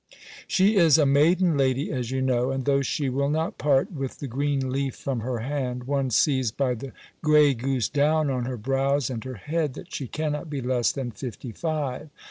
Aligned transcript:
She 0.47 0.77
is 0.77 0.97
a 0.97 1.05
maiden 1.05 1.55
lady, 1.55 1.91
as 1.91 2.09
you 2.09 2.23
know, 2.23 2.49
and 2.49 2.65
though 2.65 2.81
she 2.81 3.07
will 3.07 3.29
not 3.29 3.59
part 3.59 3.91
with 3.91 4.17
the 4.17 4.25
green 4.25 4.71
leaf 4.71 4.95
from 4.95 5.19
her 5.19 5.41
hand, 5.41 5.83
one 5.83 6.09
sees 6.09 6.51
by 6.51 6.73
the 6.73 6.91
grey 7.23 7.53
goose 7.53 7.87
down 7.87 8.27
on 8.31 8.45
her 8.45 8.57
brows 8.57 9.11
and 9.11 9.23
her 9.25 9.35
head, 9.35 9.75
that 9.75 9.93
she 9.93 10.07
cannot 10.07 10.49
be 10.49 10.59
less 10.59 10.91
than 10.91 11.11
fifty 11.11 11.51
five. 11.51 12.09